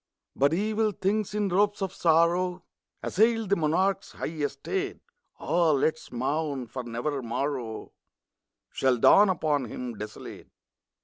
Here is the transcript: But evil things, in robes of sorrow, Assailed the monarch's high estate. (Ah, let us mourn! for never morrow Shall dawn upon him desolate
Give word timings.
But 0.35 0.51
evil 0.51 0.93
things, 0.93 1.35
in 1.35 1.49
robes 1.49 1.79
of 1.79 1.93
sorrow, 1.93 2.63
Assailed 3.03 3.49
the 3.51 3.55
monarch's 3.55 4.13
high 4.13 4.25
estate. 4.29 4.97
(Ah, 5.39 5.73
let 5.73 5.93
us 5.93 6.11
mourn! 6.11 6.65
for 6.65 6.81
never 6.83 7.21
morrow 7.21 7.91
Shall 8.71 8.97
dawn 8.97 9.29
upon 9.29 9.65
him 9.65 9.93
desolate 9.95 10.49